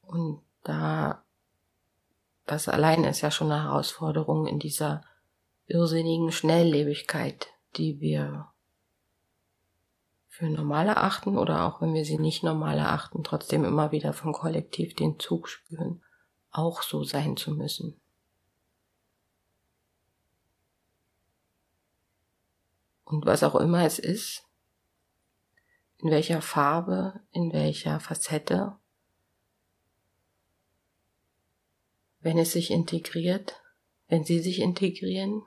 Und 0.02 0.42
da, 0.62 1.24
das 2.46 2.68
allein 2.68 3.04
ist 3.04 3.20
ja 3.20 3.30
schon 3.30 3.50
eine 3.50 3.64
Herausforderung 3.64 4.46
in 4.46 4.58
dieser 4.58 5.02
irrsinnigen 5.66 6.30
Schnelllebigkeit, 6.30 7.48
die 7.76 8.00
wir 8.00 8.48
für 10.28 10.46
normal 10.46 10.88
erachten 10.88 11.38
oder 11.38 11.64
auch 11.64 11.80
wenn 11.80 11.94
wir 11.94 12.04
sie 12.04 12.18
nicht 12.18 12.42
normal 12.42 12.78
erachten, 12.78 13.22
trotzdem 13.24 13.64
immer 13.64 13.92
wieder 13.92 14.12
vom 14.12 14.32
Kollektiv 14.32 14.94
den 14.94 15.18
Zug 15.18 15.48
spüren, 15.48 16.02
auch 16.50 16.82
so 16.82 17.04
sein 17.04 17.36
zu 17.36 17.52
müssen. 17.52 18.00
Und 23.04 23.26
was 23.26 23.42
auch 23.42 23.54
immer 23.54 23.84
es 23.84 23.98
ist, 23.98 24.44
in 25.98 26.10
welcher 26.10 26.42
Farbe, 26.42 27.20
in 27.30 27.52
welcher 27.52 28.00
Facette, 28.00 28.76
wenn 32.20 32.38
es 32.38 32.52
sich 32.52 32.70
integriert, 32.70 33.62
wenn 34.08 34.24
sie 34.24 34.40
sich 34.40 34.60
integrieren, 34.60 35.42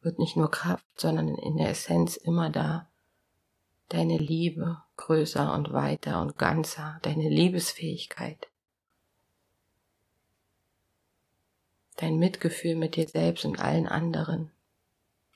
wird 0.00 0.18
nicht 0.18 0.36
nur 0.36 0.50
Kraft, 0.50 0.84
sondern 0.96 1.28
in 1.28 1.56
der 1.56 1.70
Essenz 1.70 2.16
immer 2.16 2.50
da 2.50 2.88
deine 3.88 4.16
Liebe 4.16 4.82
größer 4.96 5.52
und 5.52 5.72
weiter 5.72 6.20
und 6.20 6.38
ganzer, 6.38 6.98
deine 7.02 7.28
Liebesfähigkeit, 7.28 8.48
dein 11.96 12.18
Mitgefühl 12.18 12.74
mit 12.74 12.96
dir 12.96 13.08
selbst 13.08 13.44
und 13.44 13.58
allen 13.60 13.86
anderen, 13.86 14.51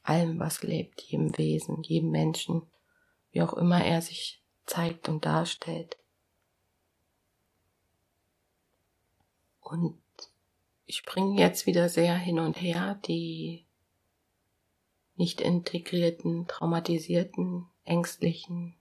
allem, 0.08 0.38
was 0.38 0.62
lebt, 0.62 1.02
jedem 1.02 1.36
Wesen, 1.36 1.82
jedem 1.82 2.10
Menschen, 2.10 2.62
wie 3.32 3.42
auch 3.42 3.54
immer 3.54 3.84
er 3.84 4.02
sich 4.02 4.42
zeigt 4.64 5.08
und 5.08 5.24
darstellt. 5.24 5.96
Und 9.60 9.98
ich 10.84 10.96
springe 10.96 11.40
jetzt 11.40 11.66
wieder 11.66 11.88
sehr 11.88 12.16
hin 12.16 12.38
und 12.38 12.60
her, 12.60 13.00
die 13.06 13.66
nicht 15.16 15.40
integrierten, 15.40 16.46
traumatisierten, 16.46 17.66
ängstlichen, 17.84 18.76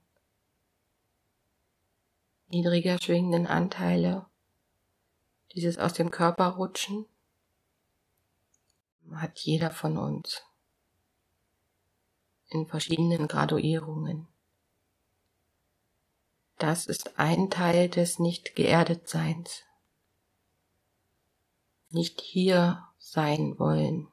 niedriger 2.48 2.98
schwingenden 3.00 3.46
Anteile, 3.46 4.26
dieses 5.54 5.78
aus 5.78 5.94
dem 5.94 6.10
Körper 6.10 6.48
rutschen, 6.50 7.06
hat 9.12 9.38
jeder 9.40 9.70
von 9.70 9.98
uns 9.98 10.42
in 12.48 12.66
verschiedenen 12.66 13.28
Graduierungen. 13.28 14.26
Das 16.58 16.86
ist 16.86 17.18
ein 17.18 17.50
Teil 17.50 17.88
des 17.88 18.18
nicht 18.18 18.56
geerdet 18.56 19.08
Seins. 19.08 19.62
Nicht 21.90 22.20
hier 22.20 22.88
sein 22.98 23.58
wollen. 23.58 24.08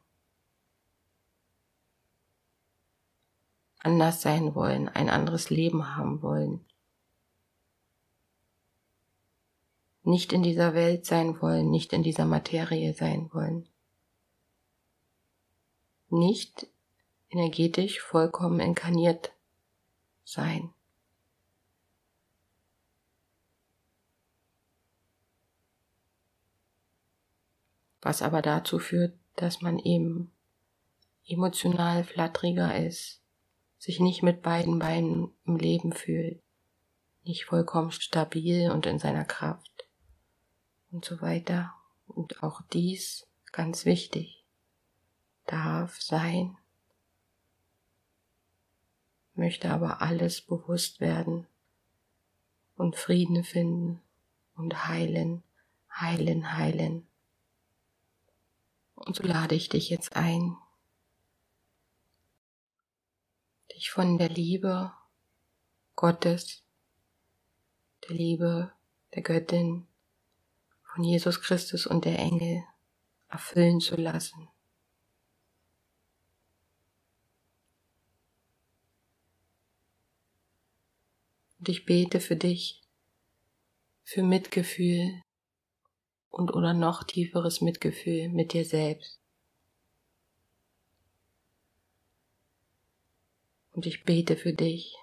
anders 3.84 4.22
sein 4.22 4.56
wollen, 4.56 4.88
ein 4.88 5.10
anderes 5.10 5.50
Leben 5.50 5.96
haben 5.96 6.22
wollen. 6.22 6.66
Nicht 10.04 10.34
in 10.34 10.42
dieser 10.42 10.74
Welt 10.74 11.06
sein 11.06 11.42
wollen, 11.42 11.70
nicht 11.70 11.94
in 11.94 12.04
dieser 12.04 12.26
Materie 12.26 12.94
sein 12.94 13.30
wollen. 13.34 13.68
Nicht 16.10 16.68
energetisch 17.34 18.00
vollkommen 18.00 18.60
inkarniert 18.60 19.34
sein. 20.24 20.74
Was 28.02 28.22
aber 28.22 28.42
dazu 28.42 28.80
führt, 28.80 29.18
dass 29.36 29.62
man 29.62 29.80
eben 29.80 30.32
emotional 31.26 32.04
flatteriger 32.04 32.78
ist, 32.86 33.22
sich 33.78 34.00
nicht 34.00 34.24
mit 34.24 34.42
beiden 34.42 34.80
Beinen 34.80 35.34
im 35.46 35.58
Leben 35.58 35.94
fühlt, 35.94 36.42
nicht 37.24 37.46
vollkommen 37.46 37.92
stabil 37.92 38.72
und 38.72 38.86
in 38.86 39.00
seiner 39.00 39.26
Kraft 39.26 39.88
und 40.92 41.06
so 41.06 41.22
weiter. 41.22 41.74
Und 42.06 42.44
auch 42.44 42.62
dies, 42.74 43.26
ganz 43.52 43.86
wichtig, 43.86 44.46
darf 45.46 46.02
sein, 46.02 46.58
möchte 49.36 49.72
aber 49.72 50.02
alles 50.02 50.42
bewusst 50.42 51.00
werden 51.00 51.48
und 52.76 52.96
Frieden 52.96 53.44
finden 53.44 54.02
und 54.56 54.88
heilen, 54.88 55.44
heilen, 55.92 56.58
heilen. 56.58 57.08
Und 58.96 59.16
so 59.16 59.24
lade 59.24 59.56
ich 59.56 59.70
dich 59.70 59.90
jetzt 59.90 60.16
ein, 60.16 60.58
dich 63.76 63.90
von 63.92 64.18
der 64.18 64.30
Liebe 64.30 64.94
Gottes, 65.96 66.64
der 68.08 68.16
Liebe 68.16 68.72
der 69.14 69.24
Göttin, 69.24 69.88
von 70.94 71.04
Jesus 71.04 71.42
Christus 71.42 71.88
und 71.88 72.06
der 72.06 72.20
Engel 72.20 72.64
erfüllen 73.30 73.80
zu 73.80 73.96
lassen. 73.96 74.48
Und 81.64 81.70
ich 81.70 81.86
bete 81.86 82.20
für 82.20 82.36
dich, 82.36 82.82
für 84.04 84.22
Mitgefühl 84.22 85.22
und 86.30 86.54
oder 86.54 86.74
noch 86.74 87.06
tieferes 87.06 87.62
Mitgefühl 87.62 88.28
mit 88.28 88.52
dir 88.52 88.66
selbst. 88.66 89.22
Und 93.72 93.86
ich 93.86 94.04
bete 94.04 94.36
für 94.36 94.52
dich, 94.52 94.98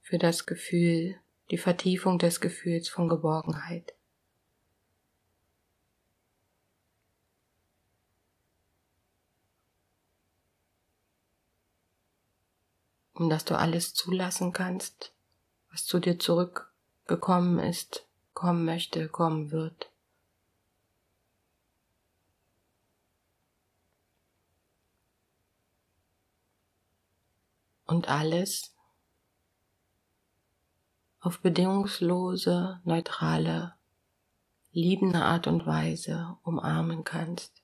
für 0.00 0.16
das 0.16 0.46
Gefühl, 0.46 1.20
die 1.50 1.58
Vertiefung 1.58 2.18
des 2.18 2.40
Gefühls 2.40 2.88
von 2.88 3.10
Geborgenheit. 3.10 3.92
um 13.12 13.28
dass 13.28 13.44
du 13.44 13.54
alles 13.54 13.92
zulassen 13.92 14.50
kannst, 14.54 15.12
was 15.70 15.84
zu 15.84 15.98
dir 15.98 16.18
zurückgekommen 16.18 17.58
ist, 17.58 18.06
kommen 18.34 18.64
möchte, 18.64 19.08
kommen 19.08 19.50
wird. 19.50 19.90
und 27.90 28.08
alles 28.08 28.72
auf 31.18 31.40
bedingungslose, 31.40 32.80
neutrale, 32.84 33.74
liebende 34.72 35.22
Art 35.22 35.46
und 35.48 35.66
Weise 35.66 36.38
umarmen 36.42 37.04
kannst. 37.04 37.59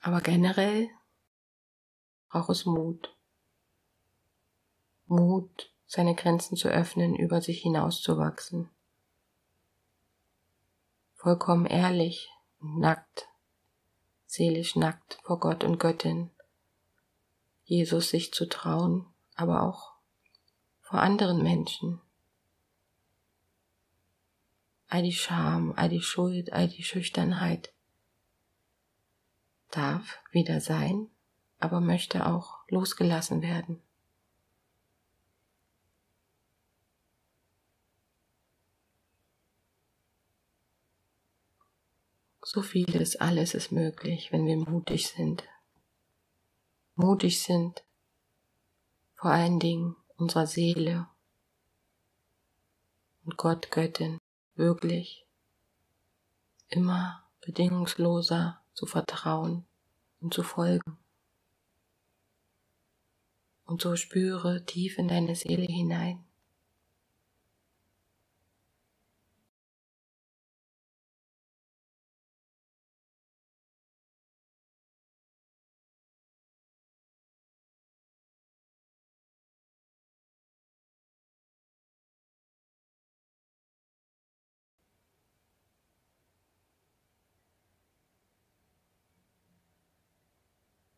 Aber 0.00 0.20
generell 0.20 0.88
braucht 2.28 2.50
es 2.50 2.66
Mut. 2.66 3.16
Mut, 5.06 5.72
seine 5.86 6.14
Grenzen 6.14 6.56
zu 6.56 6.68
öffnen, 6.68 7.14
über 7.14 7.40
sich 7.40 7.62
hinauszuwachsen. 7.62 8.70
Vollkommen 11.14 11.66
ehrlich 11.66 12.30
und 12.60 12.78
nackt, 12.78 13.28
seelisch 14.26 14.76
nackt 14.76 15.18
vor 15.22 15.40
Gott 15.40 15.64
und 15.64 15.78
Göttin, 15.78 16.30
Jesus 17.64 18.10
sich 18.10 18.32
zu 18.32 18.48
trauen, 18.48 19.06
aber 19.34 19.62
auch 19.62 19.94
vor 20.82 21.00
anderen 21.00 21.42
Menschen. 21.42 22.00
All 24.88 25.02
die 25.02 25.12
Scham, 25.12 25.72
all 25.76 25.88
die 25.88 26.02
Schuld, 26.02 26.52
all 26.52 26.68
die 26.68 26.84
Schüchternheit, 26.84 27.72
darf 29.70 30.18
wieder 30.30 30.60
sein, 30.60 31.10
aber 31.58 31.80
möchte 31.80 32.26
auch 32.26 32.58
losgelassen 32.68 33.42
werden. 33.42 33.82
So 42.42 42.62
vieles, 42.62 43.16
alles 43.16 43.54
ist 43.54 43.72
möglich, 43.72 44.30
wenn 44.30 44.46
wir 44.46 44.56
mutig 44.56 45.08
sind. 45.08 45.42
Mutig 46.94 47.42
sind, 47.42 47.82
vor 49.16 49.32
allen 49.32 49.58
Dingen 49.58 49.96
unserer 50.16 50.46
Seele 50.46 51.08
und 53.24 53.36
Gott, 53.36 53.72
Göttin, 53.72 54.18
wirklich 54.54 55.26
immer 56.68 57.28
bedingungsloser 57.40 58.62
zu 58.76 58.84
vertrauen 58.84 59.64
und 60.20 60.34
zu 60.34 60.42
folgen. 60.42 60.98
Und 63.64 63.80
so 63.80 63.96
spüre 63.96 64.64
tief 64.66 64.98
in 64.98 65.08
deine 65.08 65.34
Seele 65.34 65.64
hinein. 65.64 66.25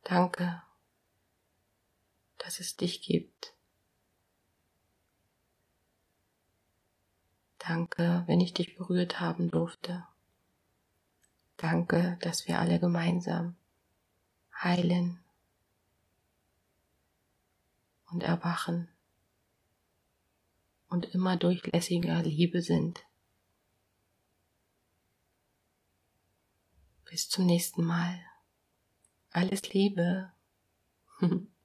Danke, 0.09 0.63
dass 2.39 2.61
es 2.61 2.79
dich 2.79 3.03
gibt. 3.03 3.53
Danke, 7.59 8.25
wenn 8.27 8.41
ich 8.41 8.55
dich 8.55 8.75
berührt 8.75 9.21
haben 9.21 9.51
durfte. 9.51 10.07
Danke, 11.59 12.17
dass 12.23 12.49
wir 12.49 12.59
alle 12.59 12.81
gemeinsam 12.81 13.55
heilen 14.63 15.23
und 18.11 18.23
erwachen 18.23 18.89
und 20.89 21.05
immer 21.15 21.37
durchlässiger 21.37 22.23
Liebe 22.23 22.63
sind. 22.63 23.05
Bis 27.05 27.29
zum 27.29 27.45
nächsten 27.45 27.85
Mal. 27.85 28.28
Alles 29.33 29.73
Liebe. 29.73 30.33